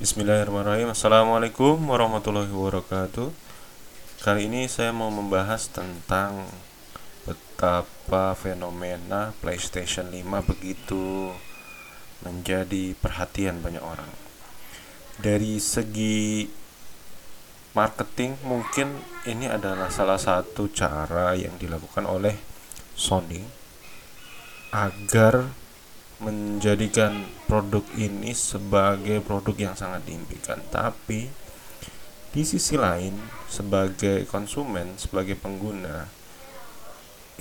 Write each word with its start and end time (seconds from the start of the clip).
Bismillahirrahmanirrahim. 0.00 0.96
Assalamualaikum 0.96 1.76
warahmatullahi 1.84 2.48
wabarakatuh. 2.48 3.36
Kali 4.24 4.48
ini 4.48 4.64
saya 4.64 4.96
mau 4.96 5.12
membahas 5.12 5.68
tentang 5.68 6.48
Betapa 7.28 8.32
fenomena 8.32 9.36
PlayStation 9.44 10.08
5 10.08 10.24
begitu 10.48 11.36
Menjadi 12.24 12.96
perhatian 12.96 13.60
banyak 13.60 13.84
orang. 13.84 14.08
Dari 15.20 15.60
segi 15.60 16.48
marketing 17.76 18.40
mungkin 18.48 19.04
ini 19.28 19.52
adalah 19.52 19.92
salah 19.92 20.16
satu 20.16 20.72
cara 20.72 21.36
yang 21.36 21.60
dilakukan 21.60 22.08
oleh 22.08 22.40
Sony 22.96 23.44
Agar 24.72 25.59
menjadikan 26.20 27.24
produk 27.48 27.82
ini 27.96 28.36
sebagai 28.36 29.24
produk 29.24 29.56
yang 29.56 29.74
sangat 29.74 30.04
diimpikan. 30.04 30.60
Tapi 30.68 31.32
di 32.30 32.42
sisi 32.46 32.78
lain 32.78 33.16
sebagai 33.50 34.22
konsumen 34.30 34.94
sebagai 34.94 35.34
pengguna 35.34 36.06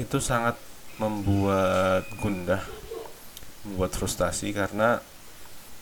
itu 0.01 0.17
sangat 0.17 0.57
membuat 0.97 2.09
gundah 2.17 2.65
membuat 3.67 3.93
frustasi 3.93 4.49
karena 4.55 4.97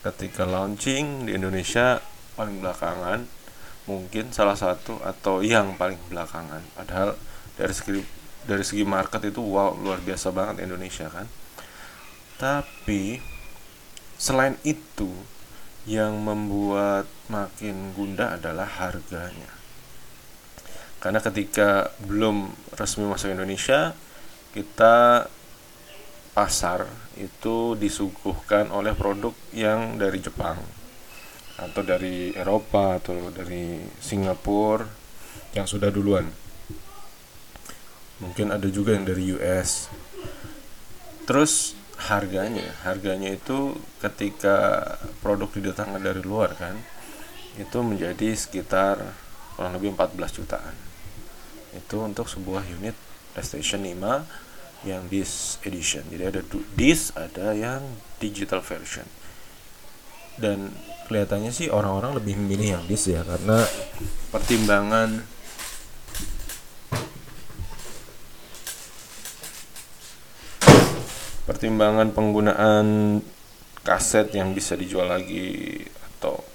ketika 0.04 0.44
launching 0.44 1.30
di 1.30 1.40
Indonesia 1.40 2.04
paling 2.36 2.60
belakangan 2.60 3.24
mungkin 3.88 4.36
salah 4.36 4.60
satu 4.60 5.00
atau 5.00 5.40
yang 5.40 5.80
paling 5.80 5.98
belakangan. 6.12 6.60
Padahal 6.76 7.16
dari 7.56 7.72
segi 7.72 8.04
dari 8.44 8.66
segi 8.66 8.84
market 8.84 9.32
itu 9.32 9.40
wow 9.40 9.72
luar 9.78 10.04
biasa 10.04 10.34
banget 10.36 10.68
Indonesia 10.68 11.08
kan 11.08 11.30
tapi 12.38 13.22
selain 14.18 14.58
itu 14.66 15.10
yang 15.90 16.18
membuat 16.22 17.06
makin 17.30 17.94
gundah 17.94 18.38
adalah 18.38 18.66
harganya. 18.66 19.54
Karena 20.98 21.22
ketika 21.22 21.94
belum 22.04 22.50
resmi 22.74 23.06
masuk 23.06 23.30
Indonesia, 23.30 23.94
kita 24.52 25.30
pasar 26.34 26.86
itu 27.18 27.74
disuguhkan 27.78 28.70
oleh 28.74 28.94
produk 28.94 29.34
yang 29.54 29.98
dari 29.98 30.22
Jepang 30.22 30.58
atau 31.58 31.82
dari 31.82 32.34
Eropa 32.34 33.02
atau 33.02 33.34
dari 33.34 33.82
Singapura 33.98 34.86
yang 35.58 35.66
sudah 35.66 35.90
duluan. 35.90 36.30
Mungkin 38.18 38.50
ada 38.50 38.66
juga 38.70 38.98
yang 38.98 39.06
dari 39.06 39.34
US. 39.34 39.90
Terus 41.30 41.77
harganya 41.98 42.78
harganya 42.86 43.34
itu 43.34 43.74
ketika 43.98 44.86
produk 45.26 45.50
didatangkan 45.50 46.02
dari 46.02 46.22
luar 46.22 46.54
kan 46.54 46.78
itu 47.58 47.78
menjadi 47.82 48.38
sekitar 48.38 49.02
kurang 49.58 49.74
lebih 49.74 49.98
14 49.98 50.38
jutaan. 50.38 50.76
Itu 51.74 52.06
untuk 52.06 52.30
sebuah 52.30 52.62
unit 52.70 52.94
PlayStation 53.34 53.82
5 53.82 54.86
yang 54.86 55.10
disc 55.10 55.58
edition. 55.66 56.06
Jadi 56.14 56.24
ada 56.24 56.42
disc 56.78 57.18
ada 57.18 57.58
yang 57.58 57.82
digital 58.22 58.62
version. 58.62 59.10
Dan 60.38 60.70
kelihatannya 61.10 61.50
sih 61.50 61.74
orang-orang 61.74 62.14
lebih 62.22 62.38
memilih 62.38 62.78
yang 62.78 62.84
disc 62.86 63.10
ya 63.10 63.26
karena 63.26 63.66
pertimbangan 64.30 65.26
pertimbangan 71.58 72.14
penggunaan 72.14 73.18
kaset 73.82 74.30
yang 74.30 74.54
bisa 74.54 74.78
dijual 74.78 75.10
lagi 75.10 75.82
atau 76.06 76.46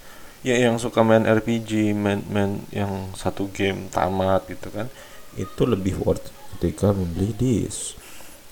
ya 0.46 0.54
yang 0.54 0.78
suka 0.78 1.02
main 1.02 1.26
RPG 1.26 1.90
main 1.90 2.22
main 2.30 2.62
yang 2.70 3.10
satu 3.18 3.50
game 3.50 3.90
tamat 3.90 4.46
gitu 4.46 4.70
kan 4.70 4.86
itu 5.34 5.66
lebih 5.66 5.98
worth 6.06 6.30
ketika 6.54 6.94
membeli 6.94 7.34
disc. 7.34 7.98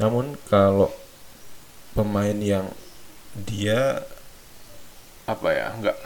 Namun 0.03 0.35
kalau 0.51 0.91
pemain 1.95 2.35
yang 2.35 2.67
dia 3.47 4.03
apa 5.31 5.49
ya 5.55 5.71
nggak 5.79 5.99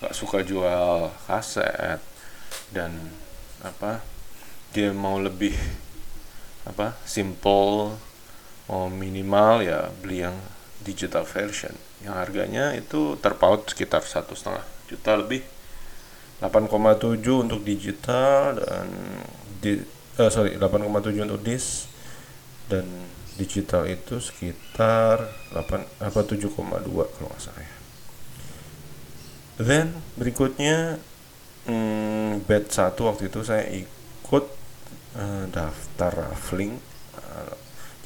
nggak 0.00 0.14
suka 0.16 0.40
jual 0.40 1.12
kaset 1.28 2.00
dan 2.72 2.96
apa 3.60 4.00
dia 4.72 4.96
mau 4.96 5.20
lebih 5.20 5.52
apa 6.64 6.96
simple 7.04 8.07
oh 8.68 8.92
minimal 8.92 9.64
ya 9.64 9.88
beli 10.00 10.24
yang 10.24 10.36
digital 10.84 11.24
version. 11.24 11.74
Yang 12.04 12.14
harganya 12.14 12.64
itu 12.76 13.18
terpaut 13.18 13.66
sekitar 13.66 14.04
satu 14.04 14.36
setengah 14.36 14.64
juta 14.86 15.12
lebih. 15.18 15.42
8,7 16.38 17.18
untuk 17.34 17.66
digital 17.66 18.62
dan 18.62 18.86
di 19.58 19.82
uh, 20.22 20.30
sorry 20.30 20.54
8,7 20.54 21.26
untuk 21.26 21.42
disc 21.42 21.90
dan 22.70 22.86
digital 23.34 23.82
itu 23.90 24.22
sekitar 24.22 25.26
8 25.50 25.98
apa 25.98 26.20
7,2 26.22 26.54
kalau 26.54 27.26
nggak 27.26 27.42
salah 27.42 27.62
ya. 27.66 27.74
Then 29.58 29.98
berikutnya 30.14 31.02
hmm, 31.66 32.46
bed 32.46 32.70
satu 32.70 33.10
waktu 33.10 33.26
itu 33.26 33.42
saya 33.42 33.66
ikut 33.74 34.44
uh, 35.18 35.44
daftar 35.50 36.30
raffling 36.30 36.78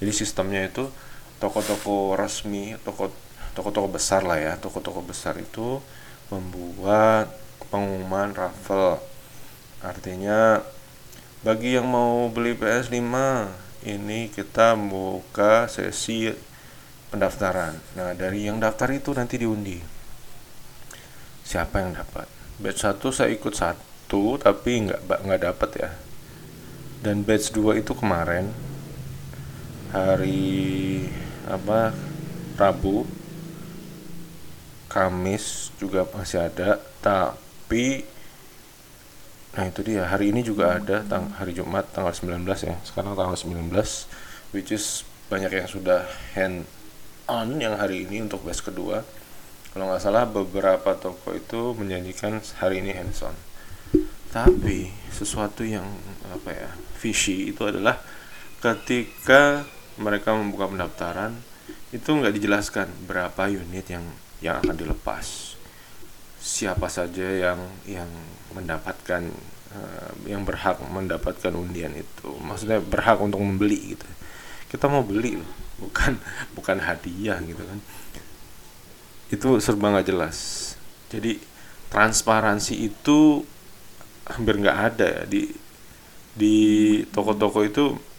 jadi 0.03 0.11
sistemnya 0.11 0.67
itu 0.67 0.91
toko-toko 1.39 2.19
resmi 2.19 2.75
toko 2.83 3.15
toko-toko 3.55 3.87
besar 3.87 4.27
lah 4.27 4.35
ya. 4.35 4.59
Toko-toko 4.59 4.99
besar 4.99 5.39
itu 5.39 5.79
membuat 6.27 7.31
pengumuman 7.71 8.35
raffle. 8.35 8.99
Artinya 9.79 10.59
bagi 11.47 11.79
yang 11.79 11.87
mau 11.87 12.27
beli 12.35 12.59
PS5 12.59 12.99
ini 13.87 14.27
kita 14.27 14.75
buka 14.75 15.71
sesi 15.71 16.35
pendaftaran. 17.15 17.79
Nah 17.95 18.11
dari 18.19 18.51
yang 18.51 18.59
daftar 18.59 18.91
itu 18.91 19.15
nanti 19.15 19.39
diundi. 19.39 19.79
Siapa 21.47 21.79
yang 21.79 21.95
dapat? 21.95 22.27
Batch 22.59 22.91
1 22.91 22.99
saya 23.15 23.31
ikut 23.31 23.55
satu 23.55 24.35
tapi 24.43 24.83
nggak 24.83 25.07
nggak 25.07 25.43
dapat 25.47 25.71
ya. 25.79 25.91
Dan 27.07 27.23
batch 27.23 27.55
2 27.55 27.79
itu 27.79 27.95
kemarin 27.95 28.72
hari 29.93 31.07
apa 31.47 31.93
Rabu 32.57 33.05
Kamis 34.89 35.73
juga 35.77 36.09
masih 36.09 36.49
ada 36.49 36.81
tapi 37.05 38.09
nah 39.53 39.69
itu 39.69 39.85
dia 39.85 40.09
hari 40.09 40.33
ini 40.33 40.41
juga 40.41 40.81
ada 40.81 41.05
tang 41.05 41.29
hari 41.37 41.53
Jumat 41.53 41.93
tanggal 41.93 42.17
19 42.17 42.41
ya 42.65 42.77
sekarang 42.89 43.13
tanggal 43.13 43.37
19 43.37 43.69
which 44.57 44.73
is 44.73 45.05
banyak 45.33 45.53
yang 45.53 45.69
sudah 45.69 46.05
hand 46.37 46.69
on 47.25 47.57
yang 47.57 47.81
hari 47.81 48.05
ini 48.05 48.21
untuk 48.21 48.45
batch 48.45 48.69
kedua. 48.69 49.01
Kalau 49.73 49.89
nggak 49.89 50.05
salah 50.05 50.29
beberapa 50.29 50.93
toko 51.01 51.33
itu 51.33 51.73
menjanjikan 51.73 52.45
hari 52.61 52.85
ini 52.85 52.93
hands 52.93 53.25
on. 53.25 53.33
Tapi 54.29 54.93
sesuatu 55.09 55.65
yang 55.65 55.89
apa 56.29 56.51
ya 56.53 56.71
fishy 57.01 57.49
itu 57.49 57.65
adalah 57.65 57.97
ketika 58.61 59.65
mereka 60.01 60.33
membuka 60.33 60.71
pendaftaran 60.71 61.37
itu 61.93 62.09
nggak 62.09 62.35
dijelaskan 62.41 62.89
berapa 63.05 63.53
unit 63.53 63.85
yang 63.89 64.05
yang 64.41 64.59
akan 64.65 64.75
dilepas. 64.75 65.57
Siapa 66.43 66.91
saja 66.91 67.23
yang 67.23 67.61
yang 67.87 68.11
mendapatkan 68.57 69.23
uh, 69.77 70.11
yang 70.27 70.43
berhak 70.43 70.81
mendapatkan 70.89 71.53
undian 71.55 71.93
itu. 71.95 72.29
Maksudnya 72.41 72.81
berhak 72.81 73.21
untuk 73.21 73.39
membeli 73.39 73.95
gitu. 73.95 74.09
Kita 74.73 74.89
mau 74.89 75.05
beli 75.05 75.37
loh 75.37 75.53
bukan 75.79 76.17
bukan 76.57 76.77
hadiah 76.81 77.39
gitu 77.45 77.63
kan. 77.63 77.79
Itu 79.29 79.49
serba 79.61 79.93
nggak 79.93 80.09
jelas. 80.09 80.39
Jadi 81.13 81.37
transparansi 81.93 82.75
itu 82.89 83.45
hampir 84.27 84.59
nggak 84.59 84.79
ada 84.93 85.07
ya. 85.07 85.23
Di 85.29 85.43
di 86.33 86.57
toko-toko 87.13 87.61
itu 87.63 88.12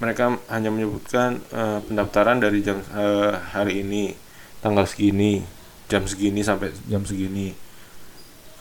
mereka 0.00 0.40
hanya 0.48 0.72
menyebutkan 0.72 1.44
uh, 1.52 1.84
pendaftaran 1.84 2.40
dari 2.40 2.64
jam 2.64 2.80
uh, 2.96 3.36
hari 3.52 3.84
ini 3.84 4.16
tanggal 4.64 4.88
segini 4.88 5.60
jam 5.90 6.06
segini 6.06 6.40
sampai 6.46 6.70
jam 6.86 7.02
segini. 7.02 7.50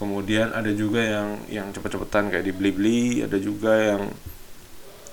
Kemudian 0.02 0.50
ada 0.50 0.74
juga 0.74 1.06
yang 1.06 1.30
yang 1.48 1.68
cepet-cepetan 1.70 2.34
kayak 2.34 2.46
di 2.50 2.54
beli 2.56 3.22
ada 3.22 3.38
juga 3.38 3.78
yang 3.78 4.10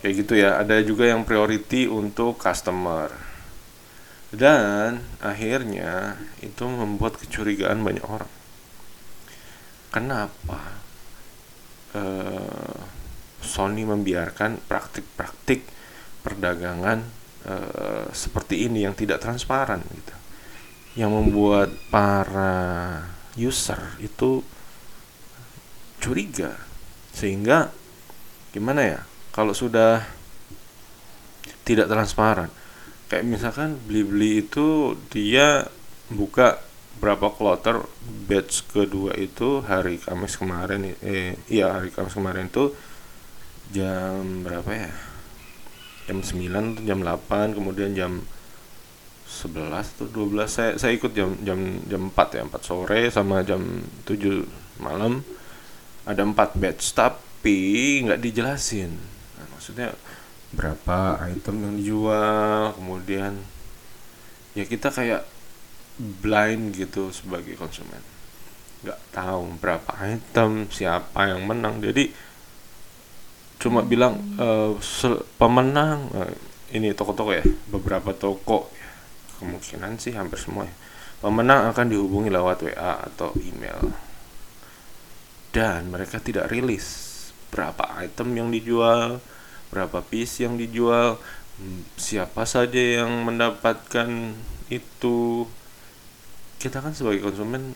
kayak 0.00 0.14
gitu 0.24 0.32
ya. 0.40 0.56
Ada 0.56 0.80
juga 0.80 1.04
yang 1.04 1.28
priority 1.28 1.84
untuk 1.84 2.40
customer. 2.40 3.12
Dan 4.32 5.04
akhirnya 5.20 6.18
itu 6.40 6.64
membuat 6.66 7.20
kecurigaan 7.20 7.84
banyak 7.84 8.02
orang. 8.02 8.32
Kenapa 9.92 10.60
uh, 11.94 12.80
Sony 13.44 13.86
membiarkan 13.86 14.64
praktik-praktik 14.66 15.62
perdagangan 16.26 17.06
e, 17.46 17.54
seperti 18.10 18.66
ini 18.66 18.82
yang 18.82 18.98
tidak 18.98 19.22
transparan 19.22 19.78
gitu. 19.86 20.14
Yang 20.98 21.10
membuat 21.14 21.70
para 21.86 22.54
user 23.38 23.78
itu 24.02 24.42
curiga. 26.02 26.58
Sehingga 27.14 27.70
gimana 28.50 28.82
ya 28.82 29.00
kalau 29.30 29.54
sudah 29.54 30.02
tidak 31.62 31.86
transparan. 31.86 32.50
Kayak 33.06 33.26
misalkan 33.30 33.78
beli-beli 33.86 34.42
itu 34.42 34.98
dia 35.14 35.70
buka 36.10 36.58
berapa 36.96 37.28
kloter 37.28 37.84
batch 38.26 38.72
kedua 38.72 39.12
itu 39.20 39.60
hari 39.60 40.00
Kamis 40.00 40.40
kemarin 40.40 40.96
eh 41.04 41.36
iya 41.52 41.76
hari 41.76 41.92
Kamis 41.92 42.16
kemarin 42.16 42.48
itu 42.48 42.72
jam 43.68 44.40
berapa 44.40 44.70
ya 44.72 44.92
jam 46.06 46.22
9 46.22 46.86
jam 46.86 46.98
8 47.02 47.58
kemudian 47.58 47.92
jam 47.92 48.22
11 49.26 49.74
atau 49.74 50.06
12 50.06 50.46
saya 50.46 50.72
saya 50.78 50.94
ikut 50.94 51.10
jam 51.10 51.34
jam 51.42 51.82
jam 51.90 52.08
4 52.14 52.38
ya 52.38 52.42
4 52.46 52.62
sore 52.62 53.00
sama 53.10 53.42
jam 53.42 53.60
7 54.06 54.46
malam. 54.78 55.26
Ada 56.06 56.22
4 56.22 56.54
batch 56.62 56.94
tapi 56.94 58.06
nggak 58.06 58.22
dijelasin. 58.22 58.94
Nah, 59.36 59.46
maksudnya 59.50 59.90
berapa 60.54 61.26
item 61.26 61.56
yang 61.66 61.74
dijual 61.74 62.78
kemudian 62.78 63.42
ya 64.54 64.62
kita 64.62 64.94
kayak 64.94 65.26
blind 65.98 66.78
gitu 66.78 67.10
sebagai 67.10 67.58
konsumen. 67.58 68.00
Nggak 68.86 69.00
tahu 69.10 69.58
berapa 69.58 69.90
item 70.06 70.70
siapa 70.70 71.34
yang 71.34 71.42
menang. 71.42 71.82
Jadi 71.82 72.14
cuma 73.66 73.82
bilang 73.82 74.14
uh, 74.38 74.78
pemenang 75.42 76.06
uh, 76.14 76.30
ini 76.70 76.94
toko-toko 76.94 77.34
ya 77.34 77.42
beberapa 77.66 78.14
toko 78.14 78.70
ya. 78.70 78.90
kemungkinan 79.42 79.98
sih 79.98 80.14
hampir 80.14 80.38
semua 80.38 80.70
ya. 80.70 80.74
pemenang 81.18 81.74
akan 81.74 81.90
dihubungi 81.90 82.30
lewat 82.30 82.62
WA 82.62 83.02
atau 83.10 83.34
email 83.42 83.90
dan 85.50 85.90
mereka 85.90 86.22
tidak 86.22 86.46
rilis 86.46 87.10
berapa 87.50 87.90
item 88.06 88.38
yang 88.38 88.48
dijual 88.54 89.18
berapa 89.74 89.98
piece 90.06 90.46
yang 90.46 90.54
dijual 90.54 91.18
hmm, 91.58 91.98
siapa 91.98 92.46
saja 92.46 93.02
yang 93.02 93.26
mendapatkan 93.26 94.38
itu 94.70 95.42
kita 96.62 96.78
kan 96.78 96.94
sebagai 96.94 97.26
konsumen 97.26 97.74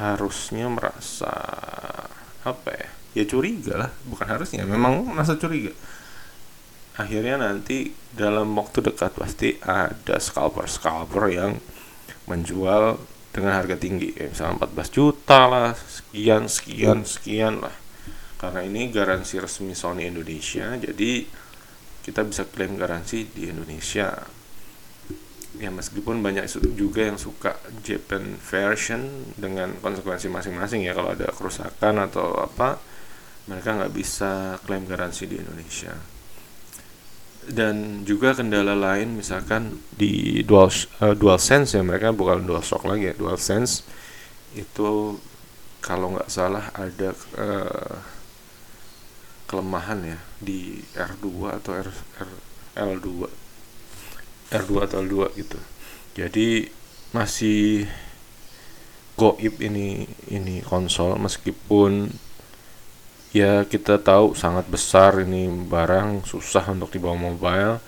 harusnya 0.00 0.72
merasa 0.72 1.36
apa 2.48 2.70
ya 2.72 3.01
ya 3.12 3.24
curiga 3.28 3.76
lah 3.76 3.90
bukan 4.08 4.26
harusnya 4.28 4.64
memang 4.64 5.12
merasa 5.12 5.36
curiga. 5.36 5.72
Akhirnya 6.92 7.40
nanti 7.40 7.88
dalam 8.12 8.52
waktu 8.52 8.84
dekat 8.84 9.16
pasti 9.16 9.56
ada 9.64 10.20
scalper 10.20 10.68
scalper 10.68 11.24
yang 11.32 11.56
menjual 12.28 13.00
dengan 13.32 13.56
harga 13.56 13.80
tinggi 13.80 14.12
ya, 14.12 14.28
misalnya 14.28 14.68
14 14.68 14.92
juta 14.92 15.40
lah 15.48 15.72
sekian 15.72 16.52
sekian 16.52 17.08
sekian 17.08 17.64
lah. 17.64 17.72
Karena 18.36 18.60
ini 18.66 18.92
garansi 18.92 19.40
resmi 19.40 19.72
Sony 19.72 20.04
Indonesia 20.04 20.68
jadi 20.76 21.24
kita 22.02 22.26
bisa 22.26 22.44
klaim 22.44 22.76
garansi 22.76 23.24
di 23.30 23.48
Indonesia. 23.48 24.12
Ya 25.60 25.68
meskipun 25.68 26.20
banyak 26.24 26.48
juga 26.74 27.06
yang 27.06 27.20
suka 27.20 27.56
Japan 27.86 28.36
version 28.40 29.32
dengan 29.36 29.76
konsekuensi 29.80 30.26
masing-masing 30.28 30.84
ya 30.84 30.92
kalau 30.96 31.12
ada 31.12 31.28
kerusakan 31.28 32.02
atau 32.08 32.36
apa 32.40 32.91
mereka 33.46 33.74
nggak 33.74 33.94
bisa 33.94 34.58
klaim 34.62 34.86
garansi 34.86 35.26
di 35.26 35.36
Indonesia. 35.38 35.94
Dan 37.42 38.06
juga 38.06 38.38
kendala 38.38 38.78
lain 38.78 39.18
misalkan 39.18 39.82
di 39.90 40.46
dual 40.46 40.70
uh, 41.02 41.14
dual 41.18 41.42
sense 41.42 41.74
ya 41.74 41.82
mereka 41.82 42.14
bukan 42.14 42.46
dual 42.46 42.62
shock 42.62 42.86
lagi 42.86 43.10
ya 43.10 43.14
dual 43.18 43.34
sense 43.34 43.82
itu 44.54 45.18
kalau 45.82 46.14
nggak 46.14 46.30
salah 46.30 46.70
ada 46.70 47.10
uh, 47.34 47.98
kelemahan 49.50 50.00
ya 50.06 50.18
di 50.38 50.78
R2 50.94 51.28
atau 51.58 51.72
R, 51.82 51.90
R 52.22 52.30
L2 52.78 53.26
R2 54.54 54.72
atau 54.86 54.96
L2 55.02 55.16
gitu. 55.34 55.58
Jadi 56.14 56.70
masih 57.12 57.84
goib 59.18 59.60
ini 59.60 60.08
ini 60.32 60.64
konsol 60.64 61.20
meskipun 61.20 62.08
ya 63.32 63.64
kita 63.64 63.96
tahu 63.98 64.36
sangat 64.36 64.68
besar 64.68 65.24
ini 65.24 65.48
barang 65.48 66.28
susah 66.28 66.68
untuk 66.72 66.92
dibawa 66.92 67.16
mobile. 67.16 67.80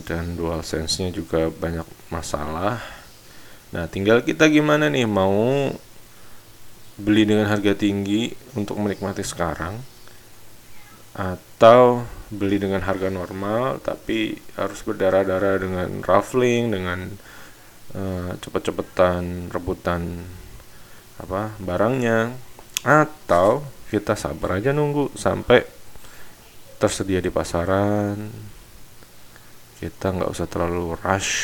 Dan 0.00 0.38
dual 0.38 0.64
sense 0.64 1.02
nya 1.02 1.10
juga 1.12 1.50
banyak 1.50 1.84
masalah. 2.08 2.80
Nah 3.74 3.84
tinggal 3.90 4.22
kita 4.24 4.46
gimana 4.48 4.86
nih? 4.88 5.04
Mau 5.04 5.68
beli 7.00 7.24
dengan 7.24 7.48
harga 7.48 7.72
tinggi 7.72 8.32
untuk 8.54 8.76
menikmati 8.76 9.24
sekarang 9.24 9.80
atau 11.10 12.06
beli 12.30 12.62
dengan 12.62 12.86
harga 12.86 13.10
normal 13.10 13.82
tapi 13.82 14.38
harus 14.54 14.80
berdarah-darah 14.86 15.58
dengan 15.58 15.88
raffling 16.06 16.70
dengan 16.70 17.10
uh, 17.98 18.30
cepet-cepetan 18.38 19.50
rebutan 19.50 20.22
apa 21.18 21.58
barangnya 21.58 22.30
atau 22.86 23.66
kita 23.90 24.14
sabar 24.14 24.62
aja 24.62 24.70
nunggu 24.70 25.10
sampai 25.18 25.66
tersedia 26.78 27.18
di 27.18 27.28
pasaran. 27.28 28.30
Kita 29.82 30.14
nggak 30.14 30.30
usah 30.30 30.46
terlalu 30.46 30.94
rush. 31.02 31.34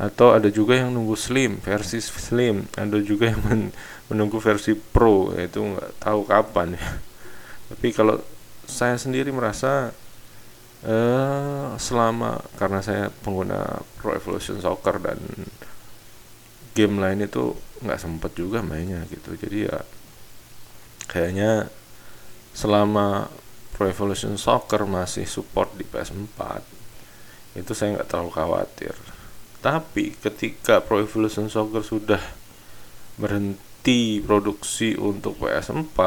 Atau 0.00 0.32
ada 0.32 0.48
juga 0.50 0.74
yang 0.74 0.90
nunggu 0.90 1.14
slim 1.14 1.62
versi 1.62 2.02
slim. 2.02 2.66
Ada 2.74 2.98
juga 3.00 3.30
yang 3.30 3.70
menunggu 4.10 4.42
versi 4.42 4.74
pro 4.74 5.30
itu 5.38 5.62
nggak 5.62 6.02
tahu 6.02 6.20
kapan 6.26 6.74
ya. 6.74 6.88
Tapi 7.70 7.88
kalau 7.94 8.18
saya 8.66 8.98
sendiri 8.98 9.30
merasa 9.30 9.94
uh, 10.82 11.76
selama 11.78 12.42
karena 12.58 12.80
saya 12.82 13.04
pengguna 13.22 13.82
Pro 14.00 14.16
Evolution 14.16 14.58
Soccer 14.58 14.98
dan 14.98 15.20
game 16.74 17.02
lain 17.02 17.26
itu 17.26 17.54
nggak 17.82 18.00
sempet 18.00 18.32
juga 18.34 18.64
mainnya 18.64 19.04
gitu. 19.10 19.36
Jadi 19.36 19.68
ya 19.68 19.78
kayaknya 21.10 21.66
selama 22.54 23.26
Pro 23.74 23.90
Evolution 23.90 24.38
Soccer 24.38 24.86
masih 24.86 25.26
support 25.26 25.74
di 25.74 25.82
PS4 25.82 26.62
itu 27.58 27.72
saya 27.74 27.98
nggak 27.98 28.06
terlalu 28.06 28.30
khawatir. 28.30 28.94
Tapi 29.58 30.14
ketika 30.14 30.78
Pro 30.78 31.02
Evolution 31.02 31.50
Soccer 31.50 31.82
sudah 31.82 32.22
berhenti 33.18 34.22
produksi 34.22 34.94
untuk 34.94 35.42
PS4 35.42 35.98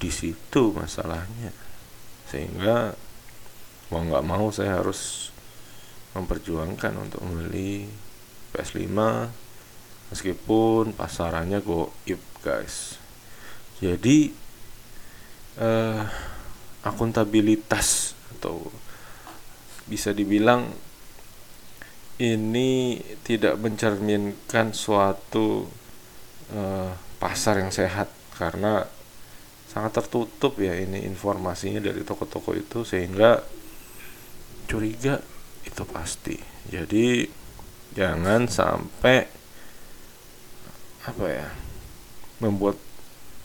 di 0.00 0.10
situ 0.10 0.72
masalahnya. 0.72 1.52
Sehingga 2.28 2.96
mau 3.92 4.00
nggak 4.00 4.24
mau 4.24 4.48
saya 4.48 4.80
harus 4.80 5.30
memperjuangkan 6.16 6.94
untuk 6.98 7.20
membeli 7.20 7.86
PS5 8.54 8.90
meskipun 10.14 10.94
pasarannya 10.94 11.58
goib 11.58 12.22
guys. 12.38 13.02
Jadi 13.82 14.30
eh, 15.58 16.02
akuntabilitas 16.86 18.14
atau 18.38 18.70
bisa 19.90 20.14
dibilang 20.14 20.70
ini 22.22 23.02
tidak 23.26 23.58
mencerminkan 23.58 24.70
suatu 24.70 25.66
eh, 26.54 26.94
pasar 27.18 27.58
yang 27.58 27.74
sehat. 27.74 28.06
Karena 28.38 28.86
sangat 29.66 29.98
tertutup 29.98 30.62
ya 30.62 30.78
ini 30.78 31.02
informasinya 31.10 31.82
dari 31.82 32.06
toko-toko 32.06 32.54
itu 32.54 32.86
sehingga 32.86 33.42
curiga 34.70 35.18
itu 35.66 35.82
pasti. 35.90 36.38
Jadi 36.70 37.26
jangan 37.98 38.46
sampai 38.46 39.33
apa 41.04 41.24
ya 41.28 41.48
membuat 42.40 42.80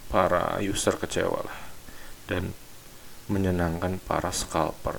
para 0.09 0.57
user 0.63 0.95
kecewa 0.97 1.45
lah 1.45 1.59
dan 2.25 2.51
menyenangkan 3.29 4.01
para 4.01 4.33
scalper 4.33 4.97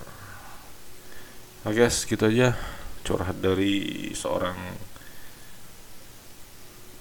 oke 1.66 1.74
okay, 1.74 1.90
segitu 1.90 2.30
aja 2.30 2.54
curhat 3.02 3.40
dari 3.42 4.12
seorang 4.12 4.56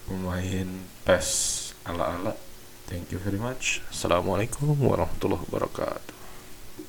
pemain 0.09 0.69
PES 1.05 1.29
ala-ala 1.85 2.49
Thank 2.89 3.13
you 3.13 3.21
very 3.21 3.37
much. 3.37 3.85
Assalamualaikum 3.93 4.73
warahmatullahi 4.81 5.45
wabarakatuh. 5.45 6.18